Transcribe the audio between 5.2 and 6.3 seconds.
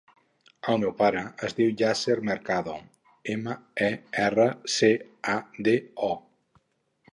a, de, o.